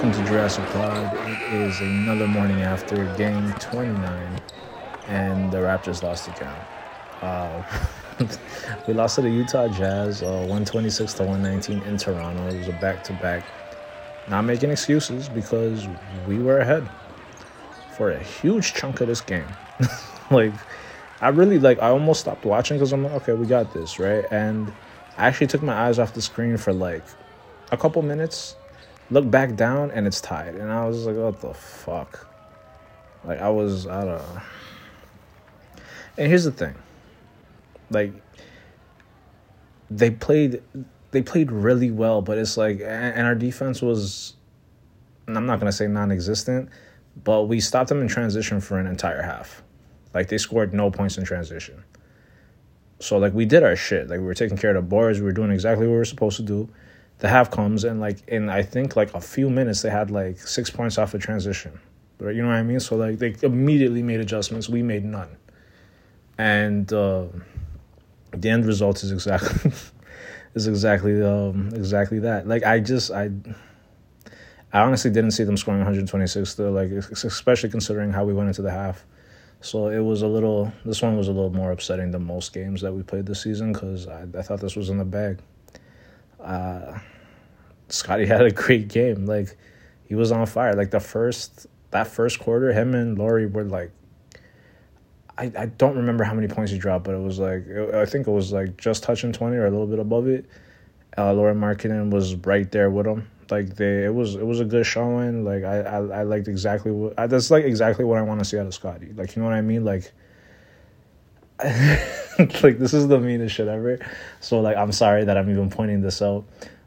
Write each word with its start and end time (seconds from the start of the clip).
welcome 0.00 0.24
to 0.24 0.30
Jurassic 0.30 0.64
Pod. 0.66 1.12
It 1.28 1.52
is 1.54 1.80
another 1.80 2.28
morning 2.28 2.62
after 2.62 3.12
game 3.16 3.52
29, 3.54 4.40
and 5.08 5.50
the 5.50 5.56
Raptors 5.56 6.04
lost 6.04 6.28
again. 6.28 6.54
Uh, 7.20 7.64
we 8.86 8.94
lost 8.94 9.16
to 9.16 9.22
the 9.22 9.28
Utah 9.28 9.66
Jazz, 9.66 10.22
uh, 10.22 10.26
126 10.26 11.14
to 11.14 11.24
119 11.24 11.82
in 11.82 11.96
Toronto. 11.96 12.46
It 12.46 12.58
was 12.58 12.68
a 12.68 12.74
back 12.74 13.02
to 13.04 13.12
back. 13.14 13.44
Not 14.28 14.42
making 14.42 14.70
excuses 14.70 15.28
because 15.28 15.88
we 16.28 16.38
were 16.38 16.60
ahead 16.60 16.88
for 17.96 18.12
a 18.12 18.22
huge 18.22 18.74
chunk 18.74 19.00
of 19.00 19.08
this 19.08 19.20
game. 19.20 19.48
like, 20.30 20.52
I 21.20 21.30
really 21.30 21.58
like. 21.58 21.82
I 21.82 21.88
almost 21.88 22.20
stopped 22.20 22.44
watching 22.44 22.76
because 22.76 22.92
I'm 22.92 23.02
like, 23.02 23.14
okay, 23.14 23.32
we 23.32 23.46
got 23.46 23.74
this, 23.74 23.98
right? 23.98 24.24
And 24.30 24.72
I 25.16 25.26
actually 25.26 25.48
took 25.48 25.62
my 25.62 25.88
eyes 25.88 25.98
off 25.98 26.14
the 26.14 26.22
screen 26.22 26.56
for 26.56 26.72
like 26.72 27.02
a 27.72 27.76
couple 27.76 28.00
minutes 28.02 28.54
look 29.10 29.30
back 29.30 29.56
down 29.56 29.90
and 29.90 30.06
it's 30.06 30.20
tied. 30.20 30.54
And 30.54 30.70
I 30.70 30.86
was 30.86 31.06
like, 31.06 31.16
what 31.16 31.40
the 31.40 31.54
fuck? 31.54 32.26
Like 33.24 33.40
I 33.40 33.48
was, 33.48 33.86
I 33.86 34.04
don't 34.04 34.18
know. 34.18 34.42
And 36.16 36.26
here's 36.26 36.44
the 36.44 36.52
thing. 36.52 36.74
Like 37.90 38.12
they 39.90 40.10
played 40.10 40.62
they 41.10 41.22
played 41.22 41.50
really 41.50 41.90
well, 41.90 42.20
but 42.20 42.38
it's 42.38 42.56
like 42.56 42.80
and 42.80 43.26
our 43.26 43.34
defense 43.34 43.80
was 43.80 44.34
I'm 45.26 45.46
not 45.46 45.58
gonna 45.58 45.72
say 45.72 45.86
non 45.86 46.10
existent, 46.10 46.68
but 47.24 47.44
we 47.44 47.60
stopped 47.60 47.88
them 47.88 48.00
in 48.00 48.08
transition 48.08 48.60
for 48.60 48.78
an 48.78 48.86
entire 48.86 49.22
half. 49.22 49.62
Like 50.12 50.28
they 50.28 50.38
scored 50.38 50.74
no 50.74 50.90
points 50.90 51.16
in 51.18 51.24
transition. 51.24 51.82
So 53.00 53.16
like 53.18 53.32
we 53.32 53.46
did 53.46 53.62
our 53.62 53.76
shit. 53.76 54.08
Like 54.08 54.18
we 54.18 54.26
were 54.26 54.34
taking 54.34 54.58
care 54.58 54.70
of 54.70 54.76
the 54.76 54.88
boards, 54.88 55.18
we 55.18 55.24
were 55.24 55.32
doing 55.32 55.50
exactly 55.50 55.86
what 55.86 55.92
we 55.92 55.98
were 55.98 56.04
supposed 56.04 56.36
to 56.38 56.42
do 56.42 56.68
the 57.18 57.28
half 57.28 57.50
comes 57.50 57.84
and 57.84 58.00
like 58.00 58.26
in 58.28 58.48
I 58.48 58.62
think 58.62 58.96
like 58.96 59.12
a 59.14 59.20
few 59.20 59.50
minutes 59.50 59.82
they 59.82 59.90
had 59.90 60.10
like 60.10 60.38
six 60.38 60.70
points 60.70 60.98
off 60.98 61.14
of 61.14 61.20
transition. 61.20 61.78
Right? 62.20 62.34
You 62.34 62.42
know 62.42 62.48
what 62.48 62.56
I 62.56 62.62
mean? 62.62 62.80
So 62.80 62.96
like 62.96 63.18
they 63.18 63.34
immediately 63.42 64.02
made 64.02 64.20
adjustments. 64.20 64.68
We 64.68 64.82
made 64.82 65.04
none. 65.04 65.36
And 66.36 66.92
uh, 66.92 67.26
the 68.30 68.48
end 68.48 68.66
result 68.66 69.02
is 69.02 69.10
exactly 69.10 69.72
is 70.54 70.66
exactly 70.66 71.22
um 71.22 71.70
exactly 71.74 72.20
that. 72.20 72.46
Like 72.46 72.62
I 72.64 72.80
just 72.80 73.10
I 73.10 73.30
I 74.72 74.80
honestly 74.80 75.10
didn't 75.10 75.32
see 75.32 75.44
them 75.44 75.56
scoring 75.56 75.80
126 75.80 76.54
though, 76.54 76.70
like 76.70 76.90
especially 76.90 77.70
considering 77.70 78.12
how 78.12 78.24
we 78.24 78.32
went 78.32 78.48
into 78.48 78.62
the 78.62 78.70
half. 78.70 79.04
So 79.60 79.88
it 79.88 79.98
was 79.98 80.22
a 80.22 80.28
little. 80.28 80.72
This 80.84 81.02
one 81.02 81.16
was 81.16 81.26
a 81.26 81.32
little 81.32 81.50
more 81.50 81.72
upsetting 81.72 82.12
than 82.12 82.24
most 82.24 82.52
games 82.52 82.80
that 82.82 82.92
we 82.92 83.02
played 83.02 83.26
this 83.26 83.42
season 83.42 83.72
because 83.72 84.06
I, 84.06 84.24
I 84.38 84.42
thought 84.42 84.60
this 84.60 84.76
was 84.76 84.88
in 84.88 84.98
the 84.98 85.04
bag 85.04 85.40
uh, 86.40 86.98
Scottie 87.88 88.26
had 88.34 88.42
a 88.42 88.50
great 88.50 88.88
game. 88.88 89.26
Like 89.26 89.56
he 90.04 90.14
was 90.14 90.32
on 90.32 90.46
fire. 90.46 90.74
Like 90.74 90.90
the 90.90 91.00
first 91.00 91.66
that 91.90 92.06
first 92.06 92.38
quarter, 92.38 92.72
him 92.72 92.94
and 92.94 93.18
Lauri 93.18 93.46
were 93.46 93.64
like. 93.64 93.92
I, 95.40 95.52
I 95.56 95.66
don't 95.66 95.94
remember 95.94 96.24
how 96.24 96.34
many 96.34 96.48
points 96.48 96.72
he 96.72 96.78
dropped, 96.78 97.04
but 97.04 97.14
it 97.14 97.20
was 97.20 97.38
like 97.38 97.64
I 97.94 98.04
think 98.06 98.26
it 98.26 98.30
was 98.32 98.52
like 98.52 98.76
just 98.76 99.04
touching 99.04 99.32
twenty 99.32 99.56
or 99.56 99.66
a 99.66 99.70
little 99.70 99.86
bit 99.86 100.00
above 100.00 100.26
it. 100.26 100.46
Uh, 101.16 101.32
Lauri 101.32 101.54
Markkanen 101.54 102.10
was 102.10 102.34
right 102.34 102.68
there 102.72 102.90
with 102.90 103.06
him. 103.06 103.30
Like 103.48 103.76
they, 103.76 104.04
it 104.04 104.12
was 104.12 104.34
it 104.34 104.44
was 104.44 104.58
a 104.58 104.64
good 104.64 104.84
showing. 104.84 105.44
Like 105.44 105.62
I 105.62 105.80
I, 105.80 105.96
I 105.98 106.22
liked 106.24 106.48
exactly 106.48 106.90
what 106.90 107.14
I, 107.16 107.28
that's 107.28 107.52
like 107.52 107.64
exactly 107.64 108.04
what 108.04 108.18
I 108.18 108.22
want 108.22 108.40
to 108.40 108.44
see 108.44 108.58
out 108.58 108.66
of 108.66 108.74
Scottie. 108.74 109.12
Like 109.14 109.36
you 109.36 109.42
know 109.42 109.48
what 109.48 109.54
I 109.54 109.60
mean? 109.60 109.84
Like 109.84 110.12
like 111.58 112.78
this 112.78 112.94
is 112.94 113.08
the 113.08 113.18
meanest 113.18 113.54
shit 113.54 113.68
ever. 113.68 113.98
So 114.40 114.60
like 114.60 114.76
I'm 114.76 114.92
sorry 114.92 115.24
that 115.24 115.36
I'm 115.36 115.50
even 115.50 115.70
pointing 115.70 116.02
this 116.02 116.22
out. 116.22 116.44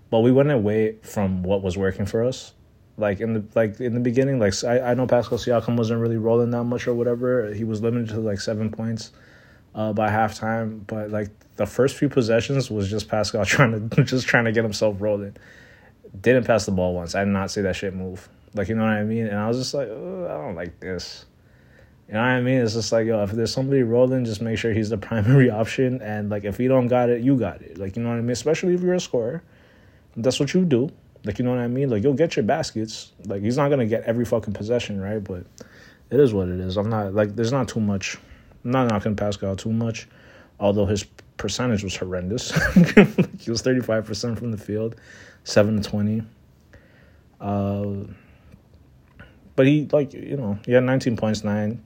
But 0.10 0.20
we 0.20 0.32
went 0.32 0.52
away 0.52 0.98
from 1.04 1.44
what 1.44 1.62
was 1.62 1.78
working 1.78 2.06
for 2.06 2.24
us. 2.24 2.54
Like 2.98 3.20
in 3.20 3.34
the 3.34 3.44
like 3.56 3.80
in 3.80 3.94
the 3.94 4.00
beginning, 4.00 4.40
like 4.40 4.54
I, 4.64 4.92
I 4.92 4.94
know 4.94 5.08
Pascal 5.08 5.38
Siakam 5.38 5.78
wasn't 5.78 6.02
really 6.02 6.18
rolling 6.18 6.52
that 6.52 6.64
much 6.66 6.88
or 6.88 6.94
whatever. 6.94 7.54
He 7.54 7.64
was 7.64 7.82
limited 7.82 8.10
to 8.10 8.20
like 8.20 8.40
seven 8.40 8.70
points 8.72 9.12
uh, 9.76 9.94
by 9.94 10.10
halftime. 10.10 10.86
But 10.88 11.10
like 11.10 11.30
the 11.56 11.66
first 11.66 11.96
few 11.98 12.10
possessions 12.10 12.70
was 12.70 12.90
just 12.90 13.08
Pascal 13.08 13.44
trying 13.46 13.90
to 13.90 14.04
just 14.04 14.28
trying 14.28 14.46
to 14.46 14.52
get 14.52 14.64
himself 14.64 14.98
rolling. 15.00 15.36
Didn't 16.20 16.46
pass 16.46 16.66
the 16.66 16.72
ball 16.72 16.94
once. 16.94 17.16
I 17.16 17.24
did 17.24 17.32
not 17.32 17.52
see 17.52 17.62
that 17.62 17.76
shit 17.76 17.94
move. 17.94 18.30
Like 18.54 18.70
you 18.70 18.76
know 18.76 18.84
what 18.84 18.92
I 18.92 19.04
mean? 19.04 19.28
And 19.28 19.38
I 19.38 19.48
was 19.48 19.58
just 19.58 19.74
like, 19.74 19.88
I 19.88 19.92
don't 19.92 20.56
like 20.56 20.80
this. 20.80 21.26
You 22.12 22.18
know 22.18 22.24
what 22.24 22.30
I 22.30 22.42
mean? 22.42 22.58
It's 22.58 22.74
just 22.74 22.92
like, 22.92 23.08
yo, 23.08 23.24
if 23.24 23.32
there's 23.32 23.54
somebody 23.54 23.84
rolling, 23.84 24.26
just 24.26 24.42
make 24.42 24.58
sure 24.58 24.74
he's 24.74 24.90
the 24.90 24.98
primary 25.10 25.50
option. 25.50 26.02
And 26.02 26.30
like, 26.30 26.44
if 26.44 26.60
you 26.60 26.68
don't 26.68 26.88
got 26.88 27.10
it, 27.10 27.22
you 27.22 27.38
got 27.38 27.62
it. 27.62 27.78
Like, 27.78 27.96
you 27.96 28.04
know 28.04 28.10
what 28.10 28.18
I 28.18 28.22
mean? 28.22 28.32
Especially 28.32 28.74
if 28.74 28.82
you're 28.82 28.96
a 28.96 29.00
scorer, 29.00 29.42
that's 30.18 30.38
what 30.38 30.54
you 30.54 30.66
do. 30.66 30.90
Like, 31.24 31.40
you 31.40 31.46
know 31.46 31.52
what 31.52 31.60
I 31.60 31.70
mean? 31.70 31.90
Like, 31.90 32.04
you'll 32.04 32.14
get 32.14 32.36
your 32.36 32.44
baskets. 32.44 33.14
Like, 33.26 33.42
he's 33.42 33.56
not 33.56 33.70
gonna 33.70 33.86
get 33.86 34.04
every 34.04 34.26
fucking 34.26 34.54
possession, 34.54 35.00
right? 35.00 35.24
But 35.24 35.46
it 36.10 36.20
is 36.20 36.34
what 36.34 36.50
it 36.50 36.60
is. 36.60 36.76
I'm 36.76 36.90
not 36.90 37.14
like, 37.14 37.34
there's 37.38 37.54
not 37.54 37.70
too 37.70 37.80
much. 37.80 38.18
I'm 38.66 38.72
not 38.72 38.90
knocking 38.90 39.16
Pascal 39.16 39.56
too 39.56 39.72
much, 39.72 40.10
although 40.60 40.86
his 40.86 41.06
percentage 41.38 41.82
was 41.82 41.96
horrendous. 41.96 42.52
he 42.74 43.50
was 43.50 43.64
35% 43.64 44.38
from 44.38 44.52
the 44.52 44.58
field, 44.58 44.98
seven 45.46 45.82
to 45.82 45.90
20. 45.90 46.24
Uh, 47.40 47.86
but 49.56 49.66
he 49.66 49.88
like 49.92 50.14
you 50.14 50.38
know 50.38 50.60
he 50.66 50.74
had 50.74 50.84
19 50.84 51.16
points, 51.18 51.44
nine 51.44 51.82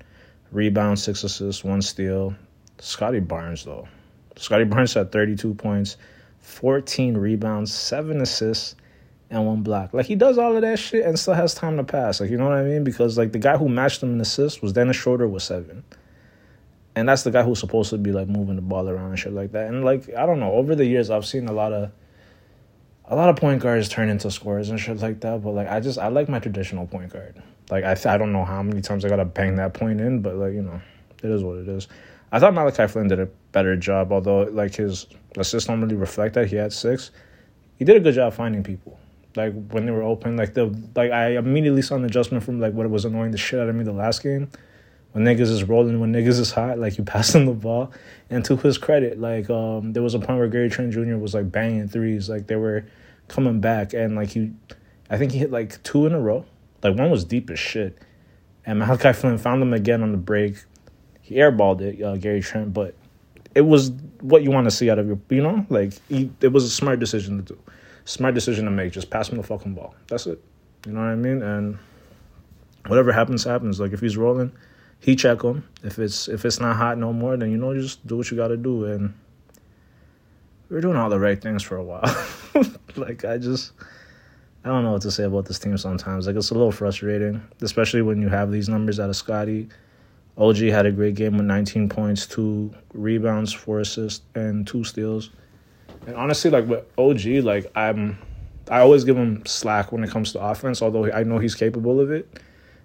rebounds, 0.56 1.04
six 1.04 1.24
assists, 1.24 1.64
one 1.64 1.82
steal. 1.82 2.36
Scottie 2.80 3.20
Barnes, 3.20 3.64
though. 3.64 3.88
Scottie 4.38 4.64
Barnes 4.64 4.94
had 4.94 5.12
32 5.12 5.54
points, 5.54 5.98
14 6.40 7.16
rebounds, 7.18 7.74
seven 7.74 8.22
assists, 8.22 8.76
and 9.30 9.46
one 9.46 9.62
block. 9.62 9.94
Like, 9.94 10.06
he 10.06 10.16
does 10.16 10.38
all 10.38 10.56
of 10.56 10.62
that 10.62 10.80
shit 10.80 11.06
and 11.06 11.18
still 11.18 11.34
has 11.34 11.54
time 11.54 11.78
to 11.78 11.84
pass. 11.84 12.20
Like, 12.20 12.30
you 12.30 12.38
know 12.38 12.46
what 12.46 12.58
I 12.58 12.64
mean? 12.64 12.84
Because, 12.84 13.18
like, 13.18 13.32
the 13.32 13.40
guy 13.40 13.58
who 13.58 13.70
matched 13.70 14.02
him 14.02 14.14
in 14.14 14.22
assists 14.22 14.62
was 14.62 14.74
Dennis 14.74 14.98
Schroeder 14.98 15.28
with 15.28 15.44
seven. 15.44 15.84
And 16.96 17.10
that's 17.10 17.24
the 17.24 17.32
guy 17.32 17.44
who's 17.44 17.60
supposed 17.60 17.90
to 17.90 17.98
be, 17.98 18.12
like, 18.12 18.28
moving 18.28 18.56
the 18.56 18.62
ball 18.62 18.88
around 18.88 19.10
and 19.10 19.20
shit 19.20 19.34
like 19.34 19.52
that. 19.52 19.68
And, 19.68 19.84
like, 19.84 20.14
I 20.16 20.26
don't 20.26 20.40
know. 20.40 20.54
Over 20.54 20.76
the 20.76 20.86
years, 20.86 21.10
I've 21.10 21.26
seen 21.26 21.48
a 21.48 21.54
lot 21.54 21.74
of 21.74 21.92
a 23.08 23.16
lot 23.16 23.30
of 23.30 23.36
point 23.36 23.62
guards 23.62 23.88
turn 23.88 24.10
into 24.10 24.32
scorers 24.32 24.70
and 24.70 24.80
shit 24.80 24.98
like 24.98 25.20
that. 25.22 25.44
But 25.44 25.52
like, 25.52 25.68
I 25.70 25.80
just 25.80 26.00
I 26.00 26.08
like 26.08 26.30
my 26.30 26.40
traditional 26.40 26.88
point 26.88 27.12
guard. 27.12 27.42
Like 27.70 27.84
I 27.84 27.98
I 28.14 28.18
don't 28.18 28.32
know 28.32 28.46
how 28.46 28.62
many 28.62 28.82
times 28.82 29.06
I 29.06 29.10
gotta 29.10 29.26
bang 29.26 29.56
that 29.56 29.74
point 29.74 30.00
in, 30.00 30.22
but 30.22 30.36
like 30.36 30.54
you 30.54 30.62
know, 30.62 30.82
it 31.24 31.30
is 31.30 31.44
what 31.44 31.58
it 31.58 31.68
is. 31.68 31.88
I 32.32 32.40
thought 32.40 32.54
Malachi 32.54 32.88
Flynn 32.88 33.08
did 33.08 33.20
a 33.20 33.28
better 33.52 33.76
job, 33.76 34.12
although 34.12 34.44
like 34.44 34.76
his 34.76 35.08
assists 35.38 35.68
don't 35.68 35.82
really 35.82 35.96
reflect 35.96 36.36
that. 36.36 36.48
He 36.48 36.56
had 36.56 36.74
six. 36.74 37.12
He 37.78 37.86
did 37.86 37.98
a 37.98 38.00
good 38.00 38.16
job 38.16 38.34
finding 38.34 38.64
people. 38.64 39.00
Like 39.36 39.54
when 39.70 39.86
they 39.86 39.92
were 39.92 40.04
open, 40.04 40.38
like 40.38 40.54
the 40.54 40.66
like 40.96 41.12
I 41.12 41.38
immediately 41.38 41.82
saw 41.82 41.96
an 41.96 42.06
adjustment 42.06 42.44
from 42.44 42.60
like 42.60 42.74
what 42.74 42.90
was 42.90 43.06
annoying 43.06 43.32
the 43.32 43.38
shit 43.38 43.60
out 43.60 43.68
of 43.68 43.76
me 43.76 43.84
the 43.84 43.92
last 43.92 44.22
game. 44.24 44.50
When 45.12 45.24
niggas 45.24 45.50
is 45.50 45.64
rolling, 45.64 46.00
when 46.00 46.12
niggas 46.12 46.40
is 46.40 46.52
hot, 46.52 46.78
like 46.78 46.98
you 46.98 47.04
pass 47.16 47.34
them 47.34 47.46
the 47.46 47.54
ball. 47.54 47.92
And 48.30 48.44
to 48.46 48.58
his 48.58 48.78
credit, 48.78 49.20
like 49.20 49.50
um 49.50 49.94
there 49.94 50.04
was 50.04 50.14
a 50.14 50.20
point 50.20 50.40
where 50.40 50.48
Gary 50.48 50.70
Trent 50.70 50.94
Jr. 50.94 51.16
was 51.16 51.34
like 51.34 51.52
banging 51.52 51.88
threes, 51.88 52.30
like 52.30 52.48
they 52.48 52.56
were 52.56 52.86
coming 53.28 53.60
back 53.60 53.94
and 53.94 54.16
like 54.16 54.30
he 54.30 54.52
I 55.10 55.18
think 55.18 55.32
he 55.32 55.40
hit 55.40 55.52
like 55.52 55.82
two 55.84 56.06
in 56.06 56.14
a 56.14 56.20
row 56.20 56.46
like 56.84 56.98
one 56.98 57.12
was 57.12 57.24
deep 57.24 57.50
as 57.50 57.60
shit. 57.60 57.98
And 58.66 58.80
Malachi 58.80 59.14
Flynn 59.14 59.38
found 59.38 59.62
him 59.62 59.74
again 59.74 60.02
on 60.02 60.12
the 60.12 60.18
break. 60.18 60.56
He 61.22 61.36
airballed 61.36 61.82
it, 61.82 62.02
uh, 62.02 62.18
Gary 62.18 62.42
Trent, 62.42 62.74
but 62.74 62.96
it 63.54 63.62
was 63.62 63.92
what 64.22 64.44
you 64.44 64.52
want 64.52 64.66
to 64.66 64.72
see 64.72 64.90
out 64.90 65.00
of 65.00 65.08
your, 65.08 65.20
you 65.30 65.42
know, 65.42 65.66
like 65.70 65.94
he, 66.10 66.30
it 66.42 66.50
was 66.50 66.64
a 66.64 66.70
smart 66.70 67.00
decision 67.00 67.38
to 67.38 67.54
do, 67.54 67.60
smart 68.06 68.36
decision 68.36 68.66
to 68.66 68.72
make. 68.72 68.92
Just 68.92 69.10
pass 69.10 69.30
him 69.30 69.38
the 69.38 69.44
fucking 69.44 69.74
ball. 69.74 69.96
That's 70.08 70.28
it. 70.28 70.44
You 70.86 70.94
know 70.94 71.00
what 71.00 71.08
I 71.08 71.16
mean? 71.16 71.42
And 71.42 71.78
whatever 72.88 73.12
happens, 73.12 73.44
happens. 73.44 73.80
Like 73.80 73.94
if 73.94 74.00
he's 74.00 74.18
rolling, 74.18 74.52
he 75.00 75.16
check 75.16 75.42
him. 75.42 75.68
If 75.84 76.00
it's 76.00 76.28
if 76.28 76.46
it's 76.46 76.60
not 76.60 76.76
hot 76.76 76.98
no 76.98 77.14
more, 77.14 77.38
then 77.38 77.52
you 77.52 77.58
know 77.58 77.74
just 77.74 78.06
do 78.06 78.18
what 78.18 78.30
you 78.30 78.38
got 78.38 78.50
to 78.50 78.58
do. 78.58 78.86
And 78.86 79.14
we 80.70 80.78
are 80.78 80.82
doing 80.82 80.98
all 80.98 81.10
the 81.10 81.20
right 81.20 81.42
things 81.42 81.64
for 81.64 81.78
a 81.78 81.84
while. 81.84 82.04
like 82.96 83.26
I 83.26 83.38
just 83.38 83.72
I 84.66 84.70
don't 84.70 84.84
know 84.84 84.94
what 84.94 85.04
to 85.04 85.12
say 85.12 85.26
about 85.26 85.46
this 85.46 85.60
team 85.60 85.78
sometimes. 85.78 86.26
Like 86.26 86.36
it's 86.36 86.50
a 86.50 86.56
little 86.56 86.72
frustrating, 86.72 87.40
especially 87.62 88.02
when 88.02 88.20
you 88.20 88.30
have 88.30 88.52
these 88.52 88.68
numbers 88.68 89.00
out 89.00 89.12
of 89.12 89.16
Scottie. 89.16 89.70
OG 90.40 90.58
had 90.58 90.88
a 90.88 90.92
great 90.92 91.14
game 91.14 91.38
with 91.38 91.46
19 91.46 91.88
points, 91.88 92.26
two 92.26 92.74
rebounds, 92.92 93.54
four 93.54 93.82
assists, 93.82 94.26
and 94.34 94.66
two 94.66 94.84
steals. 94.84 95.30
And 96.08 96.16
honestly, 96.16 96.50
like 96.50 96.66
with 96.66 96.84
OG, 96.98 97.46
like 97.46 97.72
I'm, 97.76 98.18
I 98.68 98.80
always 98.80 99.04
give 99.04 99.16
him 99.16 99.46
slack 99.46 99.92
when 99.92 100.04
it 100.04 100.10
comes 100.10 100.34
to 100.34 100.44
offense. 100.44 100.82
Although 100.82 101.12
I 101.12 101.22
know 101.22 101.38
he's 101.38 101.54
capable 101.54 102.00
of 102.00 102.10
it, 102.10 102.28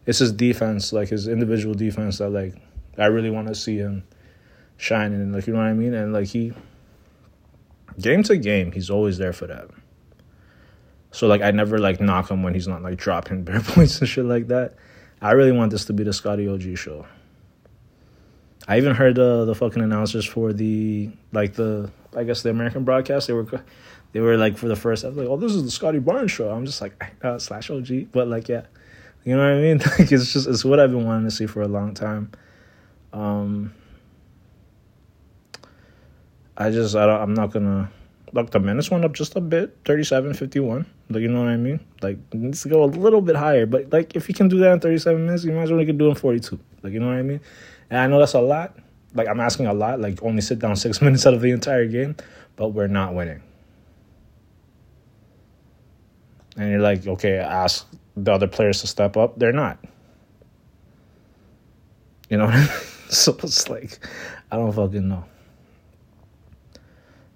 it's 0.05 0.19
his 0.19 0.33
defense, 0.33 0.93
like 0.93 1.09
his 1.09 1.29
individual 1.29 1.75
defense, 1.75 2.19
that 2.19 2.29
like 2.29 2.57
I 2.99 3.07
really 3.07 3.31
want 3.31 3.49
to 3.49 3.55
see 3.55 3.79
him 3.79 4.05
shining. 4.77 5.33
Like 5.33 5.47
you 5.47 5.55
know 5.55 5.61
what 5.61 5.69
I 5.69 5.73
mean? 5.73 5.95
And 5.95 6.13
like 6.13 6.27
he, 6.27 6.53
game 7.99 8.23
to 8.25 8.37
game, 8.37 8.71
he's 8.71 8.91
always 8.91 9.17
there 9.17 9.33
for 9.33 9.47
that. 9.47 9.71
So 11.13 11.27
like 11.27 11.43
I 11.43 11.51
never 11.51 11.79
like 11.79 12.01
knock 12.01 12.31
him 12.31 12.43
when 12.43 12.55
he's 12.55 12.69
not 12.69 12.83
like 12.83 12.99
dropping 12.99 13.43
bare 13.45 13.61
points 13.61 13.99
and 14.01 14.09
shit 14.09 14.25
like 14.25 14.49
that. 14.49 14.75
I 15.23 15.33
really 15.33 15.53
want 15.53 15.71
this 15.71 15.85
to 15.87 15.93
be 15.93 16.05
the 16.05 16.13
Scottie 16.13 16.49
OG 16.49 16.79
show. 16.79 17.07
I 18.69 18.79
even 18.79 18.95
heard 18.95 19.17
the 19.17 19.45
the 19.45 19.55
fucking 19.55 19.83
announcers 19.83 20.25
for 20.25 20.53
the 20.53 21.11
like 21.33 21.55
the 21.55 21.91
I 22.17 22.25
guess 22.25 22.43
the 22.43 22.51
American 22.51 22.85
broadcast. 22.85 23.27
They 23.27 23.33
were 23.33 23.47
they 24.13 24.21
were 24.21 24.37
like 24.37 24.57
for 24.57 24.69
the 24.69 24.77
first. 24.77 25.05
I 25.05 25.09
like, 25.09 25.29
oh, 25.29 25.37
this 25.37 25.53
is 25.53 25.65
the 25.65 25.71
Scottie 25.71 25.99
Barnes 25.99 26.31
show. 26.31 26.51
I'm 26.51 26.67
just 26.67 26.81
like 26.81 27.03
uh, 27.23 27.39
slash 27.39 27.71
OG, 27.71 28.13
but 28.13 28.29
like 28.29 28.49
yeah, 28.49 28.63
you 29.25 29.37
know 29.37 29.43
what 29.43 29.59
I 29.59 29.61
mean. 29.61 29.79
Like 29.99 30.13
it's 30.13 30.33
just 30.33 30.47
it's 30.47 30.65
what 30.65 30.81
I've 30.81 30.91
been 30.91 31.05
wanting 31.05 31.25
to 31.25 31.31
see 31.31 31.47
for 31.47 31.63
a 31.63 31.69
long 31.69 31.95
time. 31.95 32.31
Um, 33.13 33.75
I 36.57 36.71
just 36.71 36.95
I 36.95 37.07
don't, 37.07 37.21
I'm 37.21 37.35
not 37.35 37.51
gonna 37.53 37.91
look. 38.33 38.51
The 38.51 38.61
minutes 38.61 38.91
went 38.91 39.05
up 39.05 39.13
just 39.13 39.37
a 39.37 39.41
bit, 39.41 39.77
37, 39.85 40.35
51. 40.35 40.87
Like 41.09 41.23
you 41.23 41.29
know 41.29 41.41
what 41.41 41.49
I 41.49 41.57
mean. 41.57 41.81
Like 42.03 42.19
needs 42.33 42.63
to 42.63 42.69
go 42.69 42.85
a 42.85 42.87
little 42.87 43.21
bit 43.21 43.37
higher, 43.37 43.67
but 43.67 43.93
like 43.93 44.15
if 44.17 44.29
you 44.29 44.35
can 44.35 44.49
do 44.49 44.59
that 44.59 44.73
in 44.73 44.81
37 44.81 45.25
minutes, 45.25 45.45
you 45.45 45.53
might 45.53 45.63
as 45.63 45.73
well 45.73 45.85
can 45.85 45.99
do 45.99 46.07
it 46.07 46.11
in 46.11 46.15
42. 46.15 46.59
Like 46.83 46.93
you 46.93 47.01
know 47.01 47.07
what 47.07 47.17
I 47.17 47.23
mean. 47.23 47.41
And 47.91 47.99
I 47.99 48.07
know 48.07 48.19
that's 48.19 48.35
a 48.35 48.41
lot. 48.41 48.77
Like 49.15 49.29
I'm 49.29 49.41
asking 49.41 49.67
a 49.67 49.75
lot. 49.75 50.01
Like 50.01 50.23
only 50.23 50.41
sit 50.41 50.59
down 50.59 50.77
six 50.77 51.01
minutes 51.03 51.27
out 51.27 51.35
of 51.35 51.41
the 51.41 51.51
entire 51.51 51.87
game, 51.87 52.17
but 52.57 52.69
we're 52.69 52.87
not 52.87 53.15
winning. 53.15 53.43
And 56.57 56.71
you're 56.71 56.81
like, 56.81 57.07
okay, 57.07 57.39
ask 57.39 57.87
the 58.17 58.33
other 58.33 58.49
players 58.49 58.81
to 58.81 58.87
step 58.87 59.17
up. 59.17 59.39
They're 59.39 59.53
not. 59.53 59.79
You 62.29 62.39
know, 62.39 62.51
so 63.09 63.37
it's 63.43 63.69
like, 63.69 63.99
I 64.51 64.57
don't 64.57 64.73
fucking 64.73 65.09
know. 65.09 65.25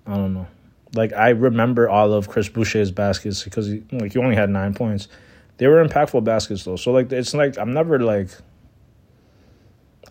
I 0.07 0.17
don't 0.17 0.35
know. 0.35 0.47
Like 0.95 1.13
I 1.13 1.31
remember 1.31 1.89
all 1.89 2.13
of 2.13 2.29
Chris 2.29 2.49
Boucher's 2.49 2.91
baskets 2.91 3.43
because 3.43 3.67
he, 3.67 3.83
like 3.93 4.13
he 4.13 4.19
only 4.19 4.37
had 4.37 4.51
nine 4.51 4.75
points. 4.75 5.09
They 5.57 5.67
were 5.67 5.85
impactful 5.85 6.25
baskets 6.25 6.65
though. 6.65 6.77
So 6.77 6.93
like 6.93 7.11
it's 7.13 7.35
like 7.35 7.59
I'm 7.59 7.73
never 7.73 7.99
like 7.99 8.29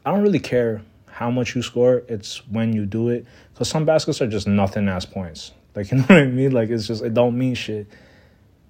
I 0.06 0.12
don't 0.12 0.22
really 0.22 0.40
care 0.40 0.82
how 1.08 1.30
much 1.32 1.56
you 1.56 1.62
score. 1.62 2.04
It's 2.08 2.46
when 2.48 2.74
you 2.74 2.86
do 2.86 3.10
it. 3.10 3.26
Because 3.54 3.70
some 3.70 3.86
baskets 3.86 4.22
are 4.22 4.28
just 4.28 4.48
nothing 4.48 4.88
as 4.90 5.06
points. 5.06 5.52
Like 5.76 5.92
you 5.92 5.98
know 5.98 6.04
what 6.04 6.18
I 6.18 6.26
mean? 6.26 6.52
Like 6.52 6.70
it's 6.70 6.88
just 6.88 7.04
it 7.04 7.14
don't 7.14 7.38
mean 7.38 7.56
shit 7.56 7.88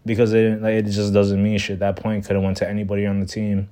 because 0.06 0.34
it 0.34 0.62
like 0.62 0.74
it 0.74 0.86
just 0.86 1.14
doesn't 1.14 1.42
mean 1.42 1.58
shit. 1.58 1.80
That 1.80 1.96
point 1.96 2.26
could 2.26 2.36
have 2.36 2.44
went 2.44 2.58
to 2.58 2.70
anybody 2.70 3.06
on 3.06 3.20
the 3.20 3.26
team, 3.26 3.70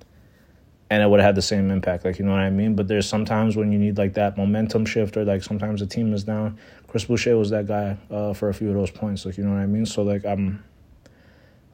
and 0.92 1.02
it 1.02 1.10
would 1.10 1.22
have 1.22 1.28
had 1.28 1.36
the 1.36 1.42
same 1.42 1.72
impact. 1.72 2.04
Like 2.04 2.20
you 2.20 2.26
know 2.26 2.32
what 2.34 2.42
I 2.42 2.50
mean? 2.50 2.76
But 2.76 2.90
there's 2.90 3.08
sometimes 3.08 3.56
when 3.56 3.72
you 3.72 3.80
need 3.80 3.98
like 3.98 4.14
that 4.16 4.36
momentum 4.38 4.86
shift, 4.86 5.16
or 5.16 5.24
like 5.24 5.42
sometimes 5.42 5.80
the 5.80 5.86
team 5.86 6.14
is 6.14 6.26
down. 6.26 6.58
Chris 6.90 7.06
Boucher 7.06 7.38
was 7.38 7.50
that 7.52 7.66
guy 7.66 7.98
uh, 8.12 8.34
for 8.34 8.50
a 8.50 8.54
few 8.54 8.68
of 8.68 8.76
those 8.76 8.92
points. 8.92 9.26
Like 9.26 9.38
you 9.38 9.46
know 9.46 9.52
what 9.52 9.62
I 9.62 9.68
mean? 9.68 9.86
So 9.86 10.04
like 10.04 10.26
I'm, 10.26 10.62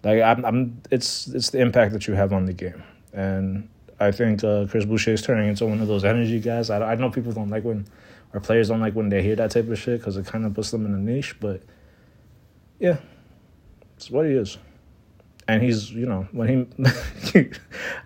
like 0.03 0.21
I'm, 0.21 0.45
I'm. 0.45 0.81
It's 0.91 1.25
it's 1.29 1.49
the 1.49 1.59
impact 1.59 1.93
that 1.93 2.07
you 2.07 2.13
have 2.13 2.31
on 2.31 2.45
the 2.45 2.53
game, 2.53 2.83
and 3.11 3.67
I 3.99 4.11
think 4.11 4.43
uh, 4.43 4.67
Chris 4.69 4.85
Boucher 4.85 5.13
is 5.13 5.23
turning 5.23 5.49
into 5.49 5.65
one 5.65 5.81
of 5.81 5.87
those 5.87 6.05
energy 6.05 6.39
guys. 6.39 6.69
I, 6.69 6.91
I 6.91 6.93
know 6.93 7.09
people 7.09 7.31
don't 7.31 7.49
like 7.49 7.63
when, 7.63 7.87
or 8.35 8.39
players 8.39 8.67
don't 8.67 8.81
like 8.81 8.93
when 8.93 9.09
they 9.09 9.23
hear 9.23 9.35
that 9.37 9.49
type 9.49 9.67
of 9.67 9.79
shit 9.79 9.99
because 9.99 10.15
it 10.17 10.27
kind 10.27 10.45
of 10.45 10.53
puts 10.53 10.69
them 10.69 10.85
in 10.85 10.93
a 10.93 10.99
niche. 10.99 11.39
But 11.39 11.63
yeah, 12.77 12.97
it's 13.95 14.11
what 14.11 14.27
he 14.27 14.33
is. 14.33 14.59
And 15.47 15.63
he's, 15.63 15.91
you 15.91 16.05
know, 16.05 16.27
when 16.31 16.47
he, 16.47 17.39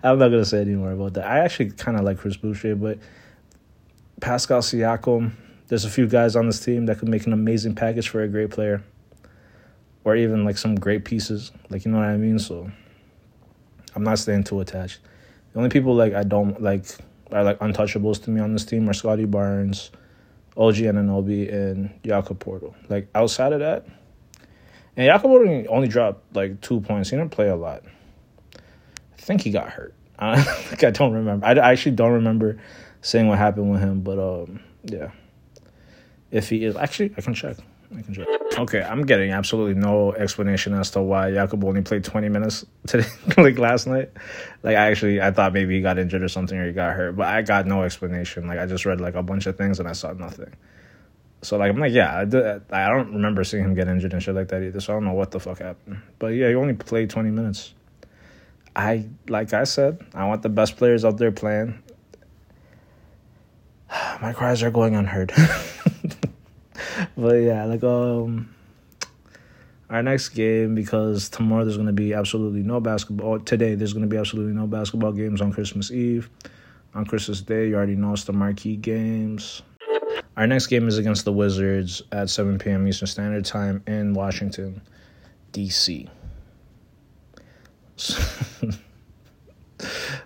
I'm 0.02 0.18
not 0.18 0.28
gonna 0.28 0.44
say 0.44 0.60
any 0.60 0.74
more 0.74 0.92
about 0.92 1.14
that. 1.14 1.26
I 1.26 1.40
actually 1.40 1.70
kind 1.70 1.96
of 1.96 2.04
like 2.04 2.18
Chris 2.18 2.36
Boucher, 2.36 2.76
but 2.76 2.98
Pascal 4.20 4.60
Siakam. 4.60 5.32
There's 5.68 5.84
a 5.84 5.90
few 5.90 6.06
guys 6.06 6.36
on 6.36 6.46
this 6.46 6.60
team 6.60 6.86
that 6.86 6.98
could 6.98 7.08
make 7.08 7.26
an 7.26 7.32
amazing 7.32 7.74
package 7.74 8.08
for 8.08 8.22
a 8.22 8.28
great 8.28 8.50
player, 8.50 8.82
or 10.04 10.14
even 10.14 10.44
like 10.44 10.58
some 10.58 10.74
great 10.74 11.04
pieces. 11.04 11.50
Like 11.70 11.84
you 11.84 11.90
know 11.90 11.98
what 11.98 12.08
I 12.08 12.16
mean. 12.16 12.38
So 12.38 12.70
I'm 13.94 14.04
not 14.04 14.18
staying 14.18 14.44
too 14.44 14.60
attached. 14.60 15.00
The 15.52 15.58
only 15.58 15.70
people 15.70 15.94
like 15.94 16.14
I 16.14 16.22
don't 16.22 16.62
like 16.62 16.84
are 17.32 17.42
like 17.42 17.58
untouchables 17.58 18.22
to 18.24 18.30
me 18.30 18.40
on 18.40 18.52
this 18.52 18.64
team 18.64 18.88
are 18.88 18.92
Scottie 18.92 19.24
Barnes, 19.24 19.90
OG 20.56 20.78
and 20.80 20.98
Anunoby, 20.98 21.52
and 21.52 21.90
Jakob 22.04 22.42
Poeltl. 22.42 22.74
Like 22.88 23.08
outside 23.14 23.52
of 23.52 23.60
that, 23.60 23.86
and 24.96 25.06
Jakob 25.06 25.30
only 25.30 25.88
dropped 25.88 26.34
like 26.36 26.60
two 26.60 26.80
points. 26.80 27.10
He 27.10 27.16
didn't 27.16 27.32
play 27.32 27.48
a 27.48 27.56
lot. 27.56 27.82
I 28.54 29.20
think 29.20 29.42
he 29.42 29.50
got 29.50 29.68
hurt. 29.70 29.94
I, 30.18 30.36
like, 30.70 30.84
I 30.84 30.90
don't 30.90 31.12
remember. 31.12 31.46
I, 31.46 31.52
I 31.52 31.72
actually 31.72 31.96
don't 31.96 32.12
remember 32.12 32.58
seeing 33.00 33.28
what 33.28 33.38
happened 33.38 33.70
with 33.70 33.80
him. 33.80 34.02
But 34.02 34.18
um, 34.18 34.60
yeah, 34.84 35.10
if 36.30 36.48
he 36.48 36.64
is 36.64 36.76
actually, 36.76 37.12
I 37.16 37.20
can 37.20 37.34
check. 37.34 37.56
I 37.96 38.02
can 38.02 38.14
check. 38.14 38.26
Okay, 38.58 38.82
I'm 38.82 39.02
getting 39.02 39.32
absolutely 39.32 39.74
no 39.74 40.12
explanation 40.12 40.74
as 40.74 40.90
to 40.92 41.02
why 41.02 41.30
Jakob 41.32 41.64
only 41.64 41.82
played 41.82 42.04
20 42.04 42.28
minutes 42.28 42.64
today, 42.86 43.08
like 43.36 43.58
last 43.58 43.86
night. 43.86 44.10
Like, 44.62 44.76
I 44.76 44.90
actually, 44.90 45.20
I 45.20 45.30
thought 45.30 45.52
maybe 45.52 45.74
he 45.76 45.82
got 45.82 45.98
injured 45.98 46.22
or 46.22 46.28
something 46.28 46.58
or 46.58 46.66
he 46.66 46.72
got 46.72 46.94
hurt, 46.94 47.16
but 47.16 47.26
I 47.26 47.42
got 47.42 47.66
no 47.66 47.82
explanation. 47.82 48.46
Like, 48.46 48.58
I 48.58 48.66
just 48.66 48.84
read 48.84 49.00
like 49.00 49.14
a 49.14 49.22
bunch 49.22 49.46
of 49.46 49.56
things 49.56 49.78
and 49.78 49.88
I 49.88 49.92
saw 49.92 50.12
nothing. 50.12 50.52
So, 51.42 51.56
like, 51.56 51.70
I'm 51.70 51.78
like, 51.78 51.92
yeah, 51.92 52.18
I, 52.18 52.24
did, 52.24 52.62
I 52.70 52.88
don't 52.88 53.14
remember 53.14 53.42
seeing 53.42 53.64
him 53.64 53.74
get 53.74 53.88
injured 53.88 54.12
and 54.12 54.22
shit 54.22 54.34
like 54.34 54.48
that 54.48 54.62
either. 54.62 54.80
So, 54.80 54.92
I 54.92 54.96
don't 54.96 55.04
know 55.04 55.12
what 55.12 55.32
the 55.32 55.40
fuck 55.40 55.58
happened. 55.58 56.00
But 56.18 56.28
yeah, 56.28 56.48
he 56.48 56.54
only 56.54 56.74
played 56.74 57.10
20 57.10 57.30
minutes. 57.30 57.74
I, 58.74 59.06
like 59.28 59.52
I 59.52 59.64
said, 59.64 60.04
I 60.14 60.26
want 60.26 60.42
the 60.42 60.48
best 60.48 60.76
players 60.76 61.04
out 61.04 61.18
there 61.18 61.32
playing. 61.32 61.82
My 64.22 64.32
cries 64.32 64.62
are 64.62 64.70
going 64.70 64.94
unheard. 64.94 65.32
but 67.16 67.34
yeah, 67.34 67.64
like 67.64 67.84
um 67.84 68.54
our 69.90 70.02
next 70.02 70.30
game 70.30 70.74
because 70.74 71.28
tomorrow 71.28 71.64
there's 71.64 71.76
gonna 71.76 71.92
be 71.92 72.14
absolutely 72.14 72.62
no 72.62 72.80
basketball. 72.80 73.38
Today 73.40 73.74
there's 73.74 73.92
gonna 73.92 74.06
be 74.06 74.16
absolutely 74.16 74.54
no 74.54 74.66
basketball 74.66 75.12
games 75.12 75.40
on 75.40 75.52
Christmas 75.52 75.90
Eve. 75.90 76.30
On 76.94 77.06
Christmas 77.06 77.40
Day, 77.40 77.68
you 77.68 77.76
already 77.76 77.96
know 77.96 78.12
it's 78.12 78.24
the 78.24 78.32
marquee 78.32 78.76
games. 78.76 79.62
Our 80.42 80.48
next 80.48 80.66
game 80.66 80.88
is 80.88 80.98
against 80.98 81.24
the 81.24 81.32
Wizards 81.32 82.02
at 82.10 82.28
7 82.28 82.58
p.m. 82.58 82.88
Eastern 82.88 83.06
Standard 83.06 83.44
Time 83.44 83.80
in 83.86 84.12
Washington, 84.12 84.82
D.C. 85.52 86.08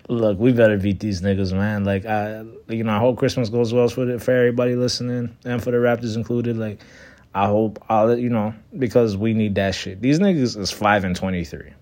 Look, 0.09 0.39
we 0.39 0.53
better 0.53 0.79
beat 0.79 1.01
these 1.01 1.21
niggas, 1.21 1.53
man. 1.53 1.85
Like, 1.85 2.07
I, 2.07 2.47
you 2.69 2.83
know, 2.83 2.95
I 2.95 2.99
hope 2.99 3.19
Christmas 3.19 3.51
goes 3.51 3.75
well 3.75 3.91
for 3.91 4.07
the, 4.07 4.19
for 4.19 4.31
everybody 4.31 4.75
listening 4.75 5.37
and 5.45 5.63
for 5.63 5.71
the 5.71 5.77
Raptors 5.77 6.17
included. 6.17 6.57
Like, 6.57 6.81
I 7.35 7.45
hope 7.45 7.85
I'll, 7.91 8.19
you 8.19 8.31
know, 8.31 8.55
because 8.79 9.19
we 9.19 9.35
need 9.35 9.57
that 9.57 9.75
shit. 9.75 10.01
These 10.01 10.19
niggas 10.19 10.57
is 10.57 10.71
five 10.71 11.05
and 11.05 11.15
twenty 11.15 11.45
three. 11.45 11.75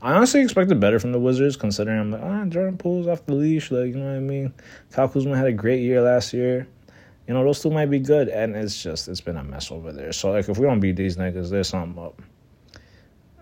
I 0.00 0.14
honestly 0.14 0.40
expected 0.40 0.80
better 0.80 0.98
from 0.98 1.12
the 1.12 1.20
Wizards, 1.20 1.56
considering 1.56 2.00
I'm 2.00 2.10
like, 2.10 2.22
ah, 2.22 2.46
Jordan 2.46 2.78
Poole's 2.78 3.06
off 3.06 3.26
the 3.26 3.34
leash. 3.34 3.70
Like, 3.70 3.88
you 3.88 3.96
know 3.96 4.06
what 4.06 4.16
I 4.16 4.20
mean? 4.20 4.54
Kyle 4.92 5.10
Kuzma 5.10 5.36
had 5.36 5.46
a 5.46 5.52
great 5.52 5.82
year 5.82 6.00
last 6.00 6.32
year. 6.32 6.68
You 7.26 7.34
know, 7.34 7.42
those 7.42 7.60
two 7.60 7.70
might 7.70 7.86
be 7.90 8.00
good, 8.00 8.28
and 8.28 8.54
it's 8.54 8.82
just 8.82 9.08
it's 9.08 9.20
been 9.20 9.36
a 9.36 9.44
mess 9.44 9.70
over 9.70 9.92
there. 9.92 10.12
So 10.12 10.32
like, 10.32 10.48
if 10.48 10.58
we 10.58 10.66
don't 10.66 10.80
beat 10.80 10.96
these 10.96 11.16
niggas, 11.16 11.50
there's 11.50 11.68
something 11.68 12.02
up 12.02 12.20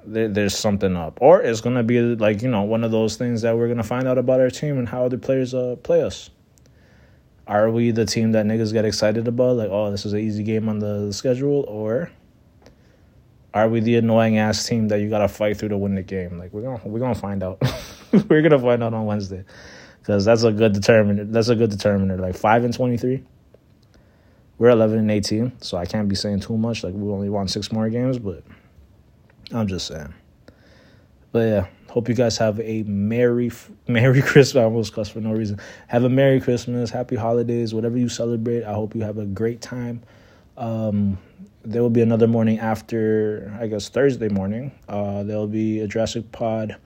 there, 0.05 0.29
there's 0.29 0.57
something 0.57 0.97
up, 0.97 1.19
or 1.21 1.43
it's 1.43 1.61
gonna 1.61 1.83
be 1.83 2.01
like 2.01 2.43
you 2.43 2.49
know 2.49 2.63
one 2.63 2.85
of 2.85 2.91
those 2.91 3.17
things 3.17 3.43
that 3.43 3.57
we're 3.57 3.69
gonna 3.69 3.83
find 3.83 4.07
out 4.07 4.19
about 4.19 4.41
our 4.41 4.51
team 4.51 4.79
and 4.79 4.89
how 4.89 5.09
the 5.09 5.19
players 5.19 5.55
uh 5.55 5.77
play 5.83 6.03
us. 6.03 6.31
Are 7.47 7.71
we 7.71 7.91
the 7.91 8.05
team 8.05 8.33
that 8.33 8.47
niggas 8.47 8.73
get 8.73 8.85
excited 8.85 9.27
about? 9.27 9.57
Like, 9.57 9.69
oh, 9.71 9.91
this 9.91 10.07
is 10.07 10.13
an 10.13 10.21
easy 10.21 10.45
game 10.45 10.69
on 10.69 10.79
the, 10.79 11.13
schedule, 11.13 11.65
or 11.67 12.11
are 13.53 13.69
we 13.69 13.81
the 13.81 13.97
annoying 13.97 14.39
ass 14.39 14.67
team 14.67 14.89
that 14.89 15.01
you 15.01 15.11
gotta 15.11 15.29
fight 15.29 15.57
through 15.57 15.71
to 15.71 15.77
win 15.77 15.95
the 15.95 16.03
game? 16.03 16.39
Like, 16.39 16.53
we're 16.53 16.63
gonna 16.63 16.81
we're 16.85 17.01
gonna 17.01 17.15
find 17.15 17.43
out. 17.43 17.61
we're 18.29 18.43
gonna 18.43 18.59
find 18.59 18.83
out 18.83 18.95
on 18.95 19.07
Wednesday, 19.07 19.45
because 20.01 20.25
that's 20.25 20.45
a 20.45 20.53
good 20.53 20.73
determiner. 20.73 21.25
That's 21.25 21.49
a 21.49 21.57
good 21.57 21.71
determiner. 21.71 22.17
Like 22.17 22.37
five 22.37 22.65
and 22.65 22.73
twenty 22.73 22.97
three. 22.97 23.25
We're 24.63 24.71
eleven 24.71 25.01
and 25.01 25.11
eighteen, 25.11 25.61
so 25.61 25.77
I 25.77 25.87
can't 25.87 26.09
be 26.09 26.15
saying 26.15 26.39
too 26.39 26.57
much. 26.57 26.85
Like 26.85 26.95
we 26.95 27.11
only 27.11 27.29
won 27.29 27.49
six 27.49 27.73
more 27.73 27.89
games, 27.89 28.21
but 28.21 28.45
I'm 29.51 29.67
just 29.67 29.89
saying. 29.89 30.15
But 31.33 31.39
yeah, 31.41 31.67
hope 31.89 32.09
you 32.09 32.15
guys 32.15 32.39
have 32.39 32.61
a 32.61 32.85
merry 32.85 33.51
Merry 33.89 34.23
Christmas. 34.23 34.61
I 34.61 34.63
almost 34.63 34.95
cussed 34.95 35.15
for 35.15 35.21
no 35.21 35.33
reason. 35.33 35.59
Have 35.89 36.05
a 36.05 36.09
Merry 36.09 36.41
Christmas, 36.41 36.91
Happy 36.91 37.17
Holidays, 37.17 37.75
whatever 37.75 37.99
you 37.99 38.09
celebrate. 38.09 38.63
I 38.63 38.73
hope 38.73 38.95
you 38.95 39.01
have 39.01 39.19
a 39.19 39.25
great 39.25 39.61
time. 39.61 40.01
Um, 40.57 41.19
there 41.65 41.83
will 41.83 41.91
be 41.91 42.03
another 42.03 42.29
morning 42.29 42.61
after, 42.61 43.59
I 43.61 43.67
guess 43.67 43.89
Thursday 43.89 44.29
morning. 44.29 44.71
Uh, 44.89 45.25
there 45.25 45.39
will 45.39 45.49
be 45.49 45.81
a 45.81 45.89
Jurassic 45.89 46.31
Pod 46.31 46.77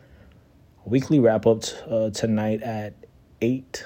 weekly 0.87 1.18
wrap 1.18 1.45
up 1.45 1.61
t- 1.61 1.75
uh, 1.90 2.09
tonight 2.09 2.62
at 2.62 2.95
eight 3.42 3.85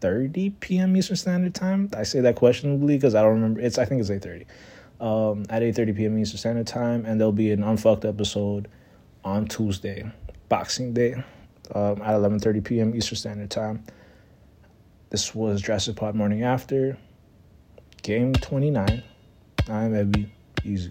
thirty 0.00 0.50
p.m. 0.50 0.96
Eastern 0.96 1.16
Standard 1.16 1.54
Time. 1.54 1.90
I 1.96 2.02
say 2.02 2.20
that 2.20 2.36
questionably 2.36 2.96
because 2.96 3.14
I 3.14 3.22
don't 3.22 3.34
remember. 3.34 3.60
It's 3.60 3.78
I 3.78 3.84
think 3.84 4.00
it's 4.00 4.10
eight 4.10 4.22
thirty 4.22 4.46
um, 5.00 5.44
at 5.48 5.62
8.30 5.62 5.96
p.m. 5.96 6.18
Eastern 6.18 6.38
Standard 6.38 6.66
Time, 6.66 7.04
and 7.06 7.20
there'll 7.20 7.32
be 7.32 7.52
an 7.52 7.62
Unfucked 7.62 8.04
episode 8.04 8.68
on 9.24 9.46
Tuesday, 9.46 10.10
Boxing 10.48 10.92
Day, 10.92 11.14
um, 11.74 12.02
at 12.02 12.14
11.30 12.14 12.64
p.m. 12.64 12.94
Eastern 12.94 13.16
Standard 13.16 13.50
Time. 13.50 13.84
This 15.10 15.34
was 15.34 15.62
Jurassic 15.62 15.96
Pod 15.96 16.14
Morning 16.14 16.42
After, 16.42 16.98
Game 18.02 18.32
29. 18.32 19.02
I'm 19.68 19.92
Ebby. 19.92 20.28
Easy. 20.64 20.90